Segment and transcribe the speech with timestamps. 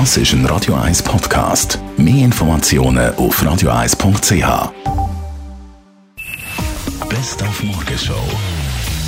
[0.00, 1.78] Das ist ein Radio 1 Podcast.
[1.96, 4.72] Mehr Informationen auf radio1.ch.
[7.08, 8.24] Best auf Morgenshow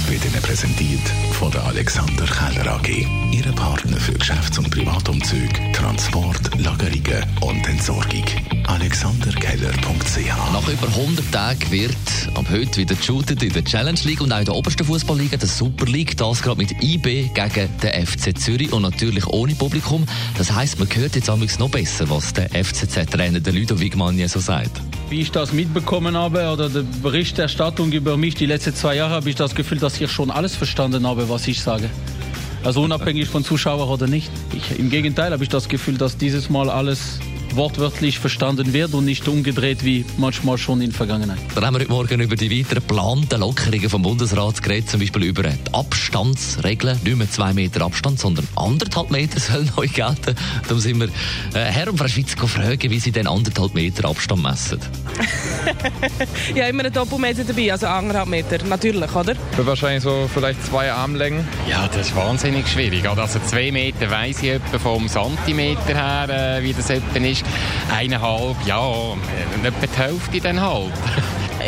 [0.08, 1.00] wird Ihnen präsentiert
[1.32, 3.04] von der Alexander Keller AG.
[3.32, 8.24] Ihre Partner für Geschäfts- und Privatumzüge, Transport, Lagerungen und Entsorgung.
[8.68, 11.96] AlexanderKeller.ch Nach über 100 Tagen wird
[12.36, 15.48] ab heute wieder geshootet in der Challenge League und auch in der obersten Fußballliga, der
[15.48, 16.16] Super League.
[16.18, 20.04] Das gerade mit IB gegen den FC Zürich und natürlich ohne Publikum.
[20.36, 24.70] Das heisst, man hört jetzt amigs noch besser, was der FCZ-Trainer Ludovic Magnier so sagt.
[25.08, 29.30] Wie ich das mitbekommen habe oder die Berichterstattung über mich die letzten zwei Jahre, habe
[29.30, 31.88] ich das Gefühl, dass ich schon alles verstanden habe, was ich sage.
[32.64, 34.30] Also unabhängig von Zuschauer oder nicht.
[34.54, 37.20] Ich, Im Gegenteil habe ich das Gefühl, dass dieses Mal alles
[37.56, 41.38] wortwörtlich verstanden wird und nicht umgedreht wie manchmal schon in der Vergangenheit.
[41.54, 45.24] Dann haben wir heute Morgen über die weiteren geplanten Lockerungen vom Bundesrat geredet, zum Beispiel
[45.24, 47.00] über die Abstandsregeln.
[47.02, 50.34] Nicht mehr zwei Meter Abstand, sondern anderthalb Meter sollen neu gelten.
[50.64, 51.08] Darum sind wir
[51.54, 54.78] äh, Herr und Frau Schweiz fragen, wie sie den anderthalb Meter Abstand messen.
[56.54, 59.34] ja, immer einen Doppelmeter dabei, also anderthalb Meter, natürlich, oder?
[59.56, 61.46] Wahrscheinlich so vielleicht zwei Armlängen.
[61.68, 63.08] Ja, das ist wahnsinnig schwierig.
[63.08, 67.45] Also zwei Meter weiss ich etwa vom Zentimeter her, äh, wie das etwa ist.
[67.94, 70.92] Eineinhalb, ja, äh, etwa die Hälfte dann halt.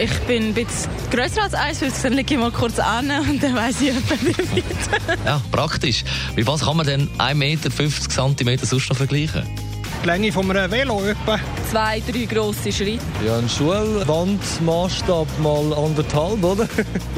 [0.01, 3.57] Ich bin ein bisschen grösser als 1,50, dann lege ich mal kurz an und dann
[3.57, 4.65] weiss ich wie weit.
[5.25, 6.05] Ja, praktisch.
[6.37, 9.43] Wie was kann man denn 1,50 Meter cm sonst noch vergleichen?
[10.03, 11.41] Die Länge von einem Velo etwa.
[11.71, 13.05] Zwei, drei grosse Schritte.
[13.27, 16.69] Ja, ein Schulwandmaßstab mal anderthalb, oder?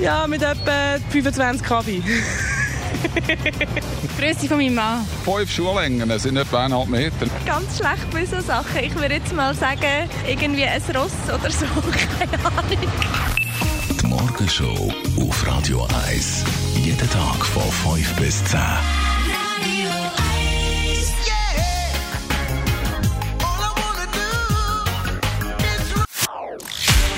[0.00, 2.00] Ja, mit etwa 25 kW.
[4.18, 5.06] Grüße von meinem Mann.
[5.24, 7.26] Fünf Schuhlängen sind etwa eineinhalb Meter.
[7.46, 8.84] Ganz schlecht bei so Sachen.
[8.84, 11.66] Ich würde jetzt mal sagen, irgendwie ein Ross oder so.
[12.18, 12.78] Keine Ahnung.
[14.00, 16.44] Die Morgenshow auf Radio 1.
[16.76, 18.60] Jeden Tag von 5 bis 10.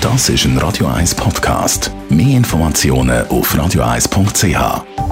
[0.03, 1.89] Das ist ein Radio 1 Podcast.
[2.09, 5.02] Mehr Informationen auf radio1.ch.